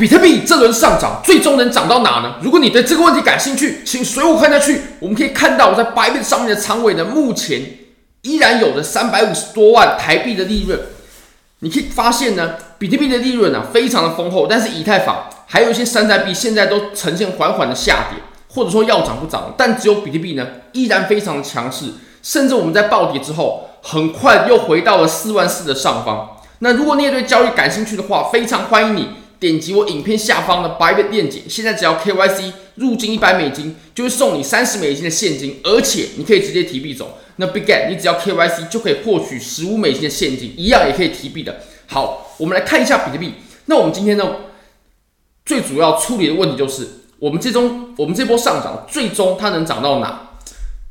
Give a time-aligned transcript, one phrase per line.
[0.00, 2.36] 比特币这轮上涨最终能涨到哪呢？
[2.40, 4.80] 如果你对这个问题感兴趣，请随我看下去。
[4.98, 7.60] 我们可以看到在 Bybit 上面的仓位呢，目前
[8.22, 10.80] 依然有着三百五十多万台币的利润。
[11.58, 21.84] 你可以发现呢，比特币的利润呢、啊、非常的丰厚，但是以太坊还有一些山寨币现在都呈现缓缓的下跌，或者说要涨不涨，但只有比特币呢依然非常的强势，
[22.22, 26.26] 甚至我们在暴跌之后，很快又回到了四万四的上方。
[26.60, 29.08] 那如果你也对交易感兴趣的话，非常欢迎你
[29.40, 31.40] 点击我影片下方的 Bybit 链接。
[31.48, 37.18] 现在只要 KYC 入金一百美金，就会送你三十美金的现金，而且你可以直接提币走。
[37.36, 41.62] 那 Bitget 你只要 KYC 就可以获取十五美金的现金，一样也可以提币的。
[41.86, 43.32] 好，我们来看一下比特币。
[43.64, 44.36] 那我们今天呢，
[45.46, 46.86] 最主要处理的问题就是，
[47.18, 50.32] 我们最终我们这波上涨最终它能涨到哪？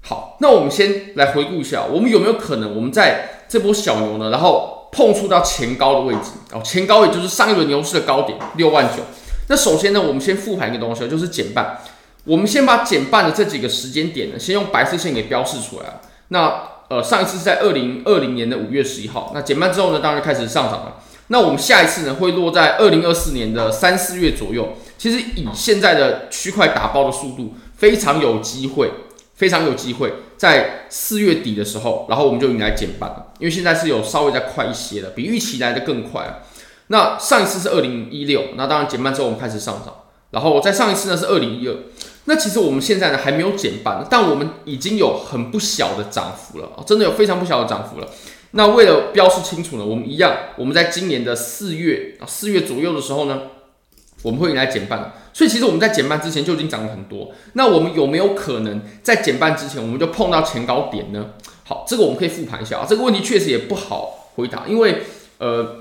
[0.02, 4.79] 好，那我们先来回顾一下，我们有没有可能我们在这波小牛呢，然后。
[4.92, 9.04] 碰触到前高的位置哦，前高也就是上一轮牛市的高点六万九。
[9.48, 11.80] 那首先呢，我们先复盘一个东西，就是减半。
[12.24, 16.02] 我们先把减半的这几个时间点呢，先用白色线给标示出来。
[16.30, 19.32] 那呃，上一次是在二零二零年的五月十一号。
[19.34, 20.98] 那减半之后呢，当然开始上涨了。
[21.28, 24.78] 那我们下一次呢，会落在二零二四年的三四月左右。
[24.98, 28.92] 其实以现在的区块打包的速度，非常有机会。
[29.36, 36.44] 非常有机会在四月底的时候，然后我们就迎来减半了，因为现在是有稍微再快一些了，比预期来的更快了。
[36.88, 39.94] 那上一次是二零一六，那当然减半之后我们开始上涨，
[40.32, 41.76] 然后在上一次呢是二零一二。
[42.24, 48.08] 那其实我们现在呢还没有减半，但我们已经有很不小的涨幅了，真的有非常不小的涨幅了。
[48.52, 53.42] 那为了标示清楚呢，我们一样，我们在今年的四月啊四月左右的时候呢。
[54.22, 57.32] 我们会迎来减半，所以其实我们在减半之前就已经涨了很多。
[57.54, 61.28] 那我们有没有可能在减半之前我们就碰到前高点呢？
[61.64, 62.86] 好，这个我们可以复盘一下啊。
[62.90, 65.04] 这个问题确实也不好回答，因为
[65.38, 65.78] 呃，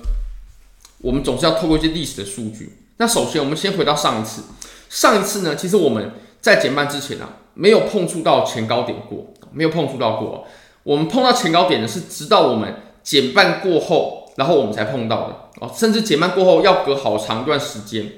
[0.99, 2.79] 我们总是要透过一些历史的数据。
[2.99, 4.43] 那首先我们先回到上一次，
[4.89, 10.47] 上一次呢，其实我们在减半之前啊，没有碰触到前高点过，没有碰触到过。
[10.85, 18.13] 我们碰到前高点呢，是直到我们减半过后，然后我们才碰到的哦，甚至减半过后要隔好长一段时间。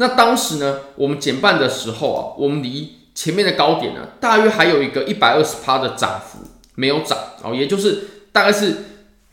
[0.00, 6.38] 那当时呢，我们减半的时候啊，我们离前面的高点呢，大约还有一个一百二十趴的涨幅
[6.76, 8.76] 没有涨哦，也就是大概是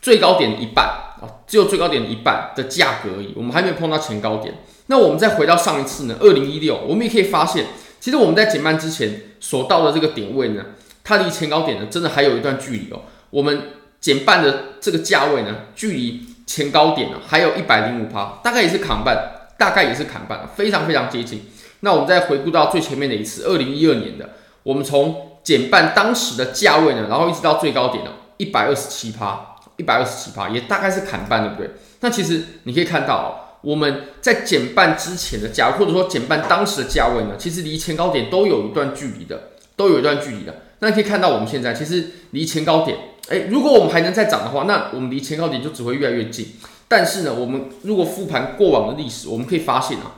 [0.02, 0.86] 最高点一半
[1.22, 4.54] 啊，只有最高点一半的价格而已，我们还没有碰到前高点。
[4.88, 7.66] 那我们再回到上一次呢，二零一六，我们也可以发现，
[8.00, 10.64] 其实我们在减半之前所到的这个点位呢，
[11.04, 13.02] 它离前高点呢，真的还有一段距离哦。
[13.30, 13.62] 我们
[14.00, 19.35] 减半的这个价位呢，距离前高点呢，还有一百零五趴，大概也是砍半。
[19.58, 21.46] 大概也是砍半，非常非常接近。
[21.80, 24.30] 那我们再回顾到最前面的一次，二零一二年的，
[24.62, 31.70] 我们从减半当时的价位呢，然后一直到最高点呢，一百二十七趴，一百二十七趴，也大概是砍半，对不对？
[32.00, 40.54] 那其实你可以看到，我们在减半之前的价，或者说减半当时的价位呢，其实离前高点都有一段距离的，都有一段距离的。
[40.80, 42.98] 那你可以看到，我们现在其实离前高点，
[43.28, 46.54] 诶，如果我们还能再涨的话，那我们离前高点就只会越来越近。
[46.88, 50.14] 但是呢，我们如果复盘过往的历史，我们可以发现啊，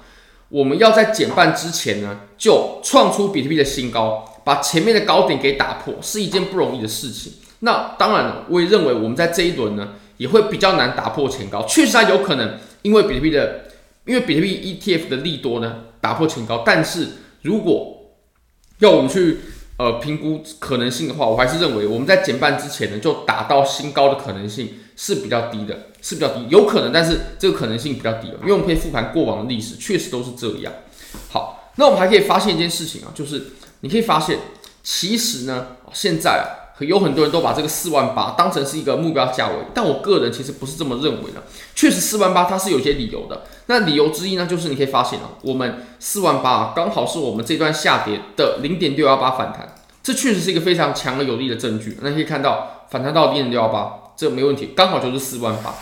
[0.50, 7.32] 我们要在减半之前呢，就创出比特币的新高，把前面的高点给打破，是一件不容易的事情。
[7.60, 11.64] 那当然了，我也认为我们在这一轮呢，也会比较难打破前高。
[11.66, 13.64] 确实它有可能，因为比特币的，
[14.04, 16.62] 因为比特币 ETF 的利多呢，打破前高。
[16.66, 17.08] 但是
[17.40, 18.12] 如果
[18.80, 19.38] 要我们去
[19.78, 24.80] 呃评估可能性的话，我还是认为我们在减半之前呢，就达到新高的可能性。
[25.00, 30.72] 是比较低的，是比较低，有可能，但是这个可能性比较低，因为我们可以复盘过往的历史，确实都是这样。
[31.28, 33.52] 好，那我们还可以发现一件事情啊，就是
[33.82, 34.40] 你可以发现，
[34.82, 41.44] 其实呢，现在啊，有很多人都把这个四万八当成是一个目标价位，但我个人其实不是这么认为的。
[41.76, 43.42] 确实，四万八它是有些理由的。
[43.68, 51.96] 那理由之一呢，就是你可以发现啊，我们四万八刚好是我们这段下跌的零点六幺八反弹，这确实是一个非常强而有力的证据。
[52.02, 53.94] 那可以看到反弹到零点六幺八。
[54.16, 55.72] 这没问题，刚好就是四万八。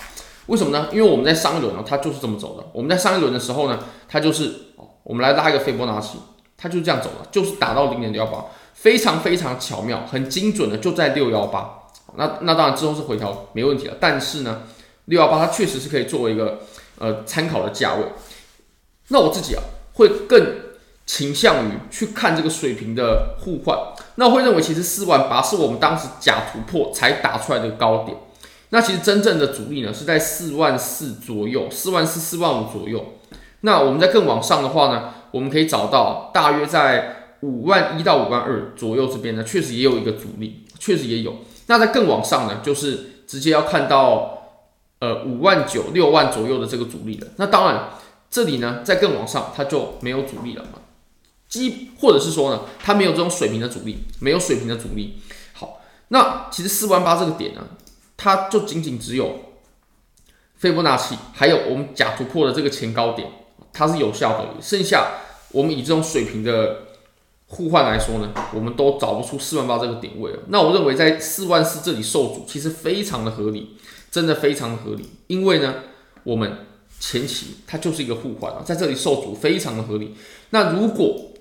[0.44, 0.88] 为什么呢？
[0.92, 2.66] 因为我们在上一轮呢，它就是这么走的。
[2.74, 4.52] 我们在上一轮的时候呢，它就是，
[5.04, 6.18] 我们来拉一个斐波那契，
[6.58, 8.44] 它就是这样走的，就是打到零点六幺八，
[8.74, 11.70] 非常非常巧妙，很精准的就在六幺八。
[12.16, 13.94] 那那当然之后是回调，没问题了。
[13.98, 14.64] 但是呢，
[15.06, 16.60] 六幺八它确实是可以作为一个
[16.98, 18.04] 呃参考的价位。
[19.08, 19.62] 那我自己啊，
[19.94, 20.66] 会更。
[21.06, 23.78] 倾向于去看这个水平的互换，
[24.16, 28.18] 那会认为其实四万八是我们当时假突破才打出来的高点。
[28.70, 33.18] 那其实真正的阻力呢是在四万四左右，四万四、四万五左右。
[33.60, 41.36] 那我们在更往上的话呢，我们可以找到大约在五万一到五万二左右这边呢，确实也有一个阻力，确实也有。
[41.68, 44.35] 那在更往上呢，就是直接要看到
[44.98, 47.26] 呃五万九、六万左右的这个阻力了。
[47.36, 47.90] 那当然。
[48.28, 50.80] 这里呢再更往上，它就没有阻力了嘛。
[51.48, 55.22] 基或者是说呢，它没有这种水平的阻力，没有水平的阻力。
[55.54, 57.68] 好，那其实四万八这个点呢，
[58.16, 59.38] 它就仅仅只有
[60.56, 63.30] 斐波那契，还有我们假突破的这个前高点，
[63.72, 64.60] 它是有效的。
[64.60, 65.12] 剩下
[65.52, 66.78] 我们以这种水平的
[67.46, 70.40] 互换来说呢，我们都找不出四万八这个点位了。
[70.48, 73.76] 那我认为在四万四这里受阻，其实非常的合理，
[74.16, 75.04] 真的非常的合理。
[75.26, 75.74] 因为呢，
[76.24, 76.50] 我们
[76.98, 80.14] 前期它就是一个互换啊，在这里受阻非常的合理。
[80.50, 81.32] 那如果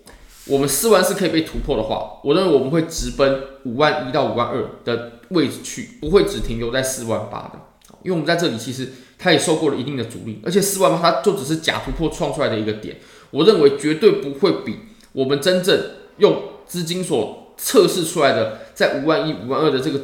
[0.48, 7.62] 我们四万四可以被突破的话，我认为我们会直奔五万一到五万二的位置去，不会只停留在四万八的。
[8.04, 12.98] 因为我们在这里其实它也受过了一定的阻力，而且四万八它就只是假突破创出来的一个点，
[13.32, 14.80] 我认为绝对不会比
[15.14, 15.80] 我们真正
[16.18, 20.00] 用资金所测试出来的在五万一、五万二的这个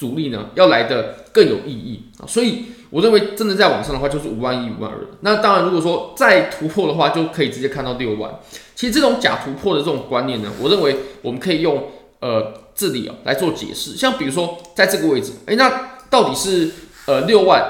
[0.00, 2.24] 阻力呢要来的更有意义啊。
[2.26, 4.96] 所以我认为真的在往上的话就是五万一、五万二。
[5.20, 8.40] 那当然，如果说再突破的话，就可以直接看到六万。
[8.74, 11.84] 其实这种假突破的这种观念呢，我认为我们可以用
[12.20, 13.94] 呃这里啊来做解释。
[13.96, 16.70] 像比如说在这个位置，诶，那到底是
[17.06, 17.62] 呃六万、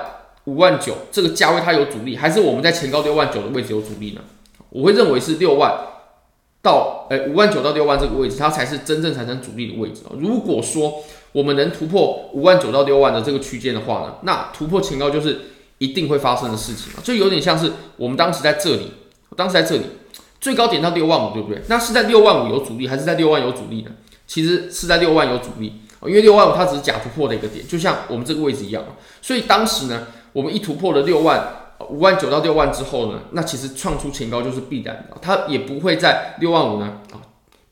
[0.45, 4.21] 五万九这个价位它有阻力，还是我们在前高六万九的位置有阻力呢？
[4.71, 5.75] 我会认为是六万
[6.63, 10.13] 到诶五万九到六万这个位置，它才是真正产生阻力的位置啊。
[10.19, 11.03] 如果说
[11.33, 15.41] 我们能突破五万九到六万的这个区间的话呢，那突破前高就是
[15.79, 18.93] 一定会发生的事情啊，就有点像是我们当时在这里，
[19.37, 19.83] 当时在这里。
[20.41, 21.61] 最高点到六万五，对不对？
[21.69, 23.91] 那是在六万五有阻力，还是在六万有阻力呢？
[24.27, 25.75] 其实是在六万有阻力，
[26.07, 28.83] 因为六万五它只是假突破的一个点，就像我们这个位置一样。
[29.21, 37.19] 所以当时呢，我们一突破了六万五万九到六万之后呢，那其实创出前高就是必然的，它也不会在六万五呢啊，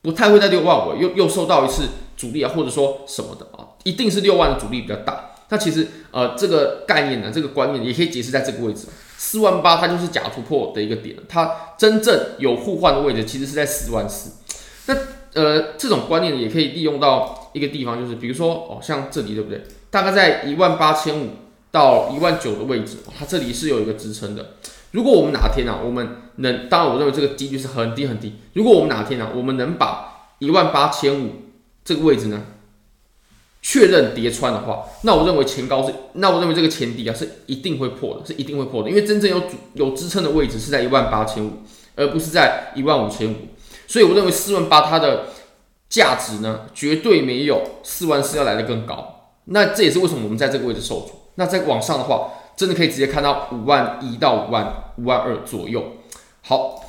[0.03, 5.31] 不太会在六万五又又受到一次阻力啊，或者说什么的啊，一定是六万的阻力比较大。
[5.51, 8.87] 那其实呃这个概念呢，这个观念也可以解释在这个位置。
[9.17, 14.33] 四万八，它就是假突破的一个点，它真正有互换的位置其实是在四万四。
[14.87, 14.95] 那
[15.35, 19.63] 呃，这种观念也可以利用到一个地方，就是比如说哦，像这里对不对？
[19.91, 21.31] 大概在一万八千五
[21.71, 24.55] 到一万九的位置，它这里是有一个支撑的。
[24.93, 28.37] 如果我们哪天、啊，我们能，当然我认为这个几率是很低很低。
[28.55, 31.31] 如果我们哪天呢、啊，我们能把一万八千五
[31.85, 32.43] 这个位置呢，
[33.61, 39.43] 确认跌穿的话，那我认为前高是，那我认为这个前低啊是一定会破的，是一定会破的，因为真正有
[39.75, 41.51] 有支撑的位置是在一万八千五，
[41.95, 43.37] 而不是在一万五千五，
[43.87, 45.27] 所以我认为四万八它的
[45.91, 49.33] 价值呢，绝对没有四万四要来的更高。
[49.45, 51.11] 那这也是为什么我们在这个位置受阻。
[51.39, 55.97] 那再往上的话，真的可以直接看到五万一到五万五万二左右。
[56.43, 56.85] 好，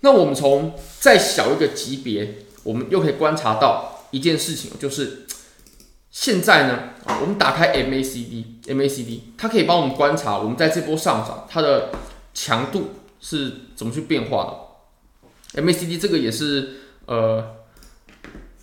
[0.00, 5.26] 那我们从再小一个级别，我们又可以观察到一件事情，就是。
[6.12, 6.88] 现在呢，
[7.20, 11.90] 我们打开 MACD，MACD 它可以帮我们观察我们在这波上涨它的
[12.34, 12.90] 强度
[13.20, 14.44] 是怎么去变化
[15.54, 15.62] 的。
[15.62, 17.54] MACD 这个也是呃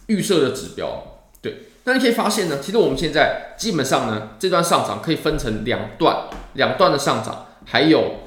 [0.08, 1.17] 预设的指标，
[1.88, 8.18] 那你可以发现呢，其实我们现在基本上呢，这段上涨可以分成两段，两段的上涨，还有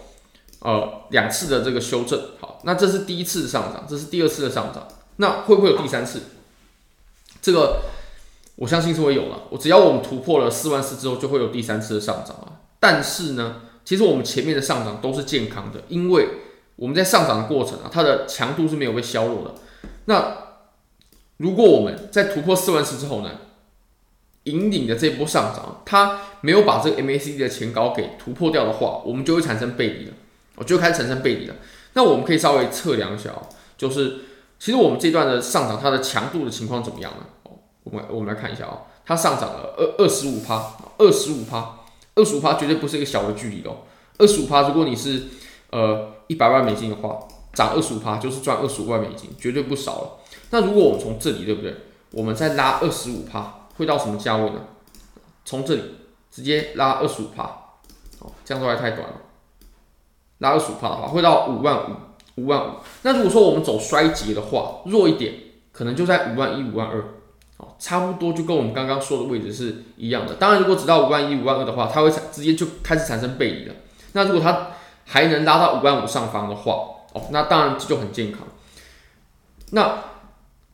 [0.61, 2.21] 呃两次的这个修正。
[2.41, 6.23] 好，那这是第一次的上涨，这是第二次的上涨，那会不会有第三次？
[7.43, 7.83] 这个。
[8.57, 9.45] 我相信是会有了。
[9.49, 12.61] 我只要我们突破了四万四之后，就会有第三次的上涨啊。
[12.79, 16.29] 但是呢，其实我们前面的上涨都是健康的，因为
[16.77, 19.55] 我们在上涨的过程啊，它的强度是没有被削弱的。
[20.05, 20.37] 那
[21.41, 23.31] 如果我们在突破四万四之后呢，
[24.45, 30.13] 引领的这波上涨，它没有把这个 MACD 的前高给突破掉的话，我们就会产生背离了，
[30.57, 31.55] 我就开始产生背离了。
[31.95, 33.41] 那我们可以稍微测量一下啊，
[33.79, 34.19] 就是
[34.59, 37.53] 其实我们这段的上涨，它的强度的情况怎么样呢？
[37.85, 41.79] 我们我们来看一下啊、哦，它上涨了二二十五趴，二十五趴，
[42.17, 43.79] 二十五趴绝对不是一个小的距离哦。
[44.19, 45.23] 二十五趴，如果你是
[45.71, 47.19] 呃一百万美金的话，
[47.55, 50.11] 涨二十五趴就是赚二十五万美金，绝对不少了。
[50.51, 51.75] 那如果我们从这里对不对？
[52.13, 54.61] 我们再拉二十五趴，会到什么价位呢？
[55.45, 55.83] 从这里
[56.31, 57.45] 直接拉二十五趴，
[58.19, 59.15] 哦，这样都还太短了。
[60.39, 61.95] 拉二十五趴的话，会到五万五，
[62.43, 62.73] 五万五。
[63.03, 65.35] 那如果说我们走衰竭的话，弱一点，
[65.73, 66.99] 可能就在五万一、五万二。
[67.59, 70.35] 哦差不多就跟我们刚刚说的位置是一样的。
[70.35, 73.75] 当然，如果只到五万一、五万二的话，它会直接就开始产生背离了。
[74.13, 74.69] 那如果它
[75.05, 76.73] 还能拉到五万五上方的话，
[77.13, 78.41] 哦，那当然就很健康。
[79.71, 79.99] 那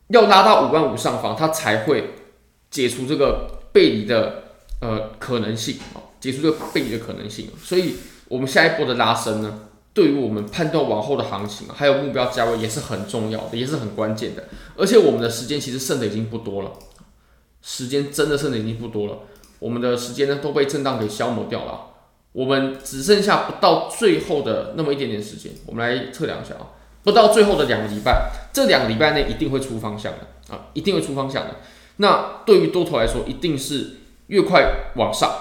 [0.09, 2.15] 要拉到五万五上方，它才会
[2.69, 4.43] 解除这个背离的
[4.81, 7.49] 呃可能性啊，解除这个背离的可能性。
[7.61, 7.95] 所以，
[8.27, 9.61] 我们下一波的拉升呢，
[9.93, 14.45] 对于我们判断往后的行情，还有目标价位也是很重要的，也是很关键的。
[14.75, 16.71] 而且我们的时间其实剩的已经不多了，
[17.61, 19.19] 时间真的剩的已经不多了。
[19.59, 21.81] 我们的时间呢都被震荡给消磨掉了。
[22.31, 26.69] 我们只剩下不到最后的那么一点点时间，我们来测量一下啊，
[27.03, 31.55] 不到最后的两个礼拜，这两个礼拜内一定会出方向的啊，一定会出方向的。
[31.97, 35.31] 那对于多头来说，一定是越快往上，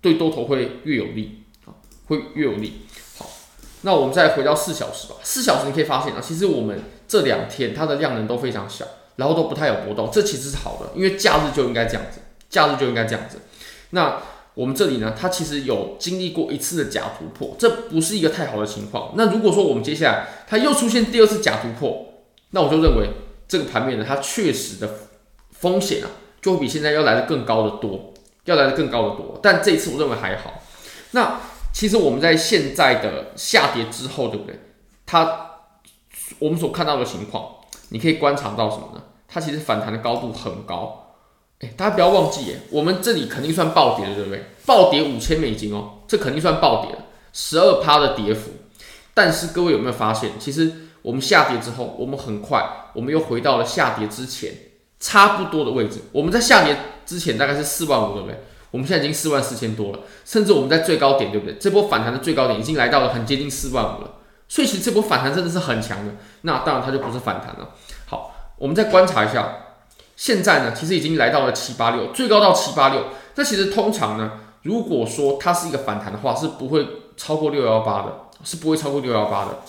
[0.00, 1.74] 对多头会越有利啊，
[2.06, 2.86] 会越有利。
[3.18, 3.26] 好，
[3.82, 8.84] 那我们再回到四小时吧，四小时你可以发现啊，其实我们这两天它的量能都非常小，
[9.16, 13.40] 然后都不太有波动，这其实是好的，因为假日就应该这样子，假日就应该这样子。
[13.90, 14.22] 那
[14.54, 19.12] 我们这里呢，它其实有经历过一次的假突破，这不是一个太好的情况。
[19.16, 23.10] 那如果说我们接下来它又出现第二次假突破，那我就认为
[23.46, 24.88] 这个盘面呢，它确实的
[25.52, 26.10] 风险啊，
[26.42, 28.12] 就会比现在要来的更高的多，
[28.44, 29.38] 要来的更高的多。
[29.42, 30.62] 但这一次我认为还好。
[31.12, 31.40] 那
[31.72, 34.60] 其实我们在现在的下跌之后，对不对？
[35.06, 35.50] 它
[36.38, 37.54] 我们所看到的情况，
[37.90, 39.02] 你可以观察到什么呢？
[39.28, 41.09] 它其实反弹的高度很高。
[41.60, 44.44] 哎，大家不要忘记，哎，我们这里肯定算暴跌的，对不对？
[44.64, 46.98] 暴跌五千美金哦，这肯定算暴跌了，
[47.32, 48.50] 十二趴的跌幅。
[49.12, 54.52] 但是各位有没有发现，其实我们下跌之后，我们很快，我们又回到了下跌之前
[54.98, 56.00] 差不多的位置。
[56.12, 56.74] 我们在下跌
[57.04, 58.40] 之前大概是四万五，对不对？
[58.70, 61.56] 我们现在已经四万四千多了，甚至我们在最高点，对不对？
[61.56, 64.12] 这波反弹的最高点已经来到了很接近四万五了。
[64.48, 66.14] 所以其实这波反弹真的是很强的。
[66.42, 67.74] 那当然它就不是反弹了。
[68.06, 69.66] 好，我们再观察一下。
[70.20, 73.06] 现在呢，其实已经来到了七八六，最高到七八六。
[73.36, 74.32] 那其实通常呢，
[74.64, 76.86] 如果说它是一个反弹的话，是不会
[77.16, 78.12] 超过六幺八的，
[78.44, 79.60] 是不会超过六幺八的。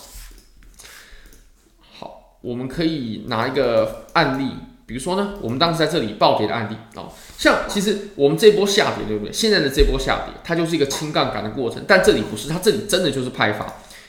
[1.98, 4.50] 好，我们可以拿一个案例，
[4.84, 9.32] 比如说呢，我们当时在这里暴跌的案例啊，像其实我们这波下跌，对不对？
[9.32, 13.64] 现在的这波下跌，它就是一个轻杠杆的过程，但这里不是，它这里真的就是派发。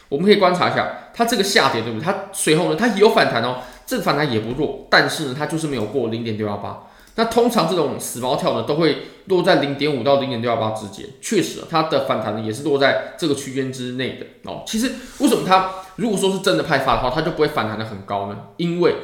[0.10, 2.04] 我们可以观察一下，它这个下跌，对不对？
[2.04, 3.62] 它随后呢，它有反弹哦。
[3.86, 6.88] 这个反弹也不弱，但是呢，它就是没有过零点六幺八。
[7.16, 11.06] 那通常这种死猫跳呢，都会落在零点五到零点六幺八之间。
[11.22, 14.64] 确实，它的反弹呢也是落在这个区间之内的哦。
[14.66, 18.38] 其实为什么它如果说是真的派发的话，它就不会反弹的很高呢？
[18.58, 18.96] 因为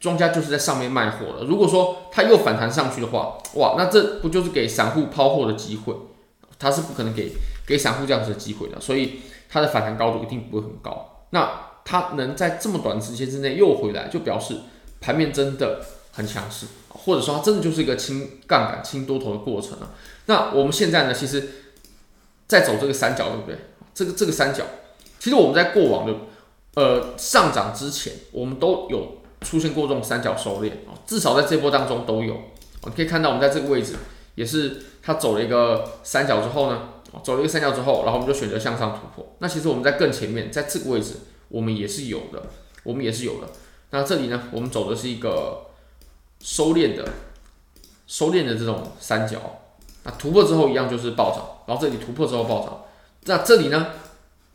[0.00, 1.44] 庄家就是在上面卖货了。
[1.44, 5.94] 如果说它又反弹上去的话，哇，那这不就是给散户抛货的机会？
[6.58, 7.32] 它是不可能给
[7.66, 11.26] 给散户这样子的机会的，所以它的反弹高度一定不会很高。
[11.30, 11.67] 那。
[11.90, 14.54] 它能在这么短时间之内又回来，就表示
[15.00, 15.80] 盘面真的
[16.12, 19.94] 很强势，或者说它真的就是一个轻杠杆、轻多头的过程了。
[20.26, 21.48] 那我们现在呢，其实，
[22.46, 23.58] 在走这个三角，对不对？
[23.94, 24.64] 这个这个三角，
[25.18, 26.14] 其实我们在过往的
[26.74, 32.36] 呃上涨之前，我们都有出现过这种三角收敛啊，至少在这波当中都有。
[32.84, 33.94] 你可以看到，我们在这个位置
[34.34, 36.90] 也是它走了一个三角之后呢，
[37.24, 39.32] 走了一个三角之后，然后我们就选择向上突破。
[39.38, 41.14] 那其实我们在更前面，在这个位置。
[41.48, 42.42] 我们也是有的，
[42.82, 43.48] 我们也是有的。
[43.90, 45.66] 那这里呢，我们走的是一个
[46.40, 47.08] 收敛的、
[48.06, 49.38] 收敛的这种三角。
[50.04, 52.84] 那突破之后一样就是暴涨，然后这里突破之后暴涨。
[53.24, 53.88] 那这里呢，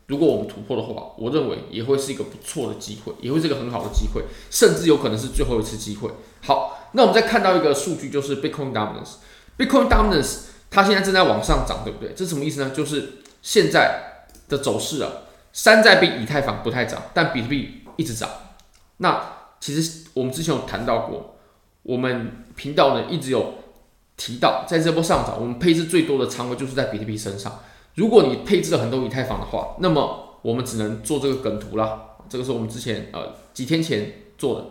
[0.06, 6.10] 如果我们突破的话，我认为也会是一个不错的机会，也会是一个很好的机会，甚至有可能是最后一次机会。
[6.42, 9.14] 好，那我们再看到一个数据，就是 Bitcoin Dominance。
[9.58, 10.38] Bitcoin Dominance
[10.70, 12.14] 它现在正在往上涨，对不对？
[12.14, 12.70] 这什么意思呢？
[12.70, 15.10] 就是现在的走势啊。
[15.54, 18.28] 山寨币以太坊不太涨，但比特币一直涨。
[18.96, 19.22] 那
[19.60, 21.36] 其实我们之前有谈到过，
[21.84, 23.54] 我们频道呢一直有
[24.16, 27.60] 提到，在这波上涨，我们配置最多的仓位就是在比特币身上。
[27.94, 32.00] 如果你配置了很多以太坊的话，那么我们只能做这个梗图啦。
[32.28, 34.66] 这个是我们之前呃几天前做的，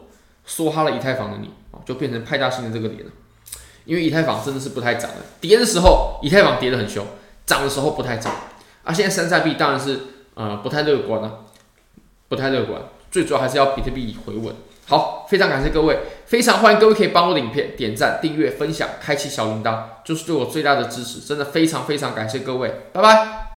[0.45, 3.11] 梭哈了以太坊的你啊，就变成派大星的这个脸了。
[3.85, 7.07] 因为以太坊真的是不太涨的，跌的时候以太坊跌得很凶，
[7.45, 8.33] 涨的时候不太涨。
[8.83, 10.07] 啊，现在山寨币当然是。
[10.35, 11.39] 呃，不太乐观啊，
[12.27, 12.81] 不太乐观。
[13.11, 14.55] 最主要还是要比特币回稳。
[14.85, 21.19] 好，非常感谢各位，非常欢迎各位可以帮我的影片点赞、订阅、分享、开启小铃铛，就是对我最大的支持。
[21.21, 23.52] 真的非常非常感谢各位，拜拜。